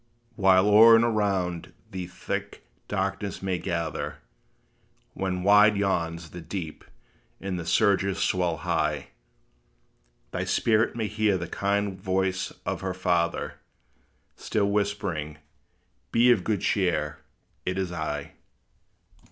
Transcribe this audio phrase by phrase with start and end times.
[0.35, 4.17] While o'er and around thee thick darkness may gather;
[5.13, 6.83] When wide yawns the deep,
[7.39, 9.09] and the surges swell high,
[10.31, 13.59] Thy spirit may hear the kind voice of her Father,
[14.35, 15.37] Still whispering,
[16.11, 17.19] "Be of good cheer;
[17.63, 18.31] it is I."